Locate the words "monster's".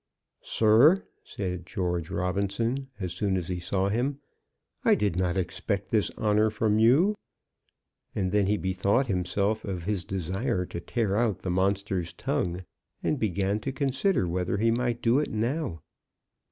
11.51-12.13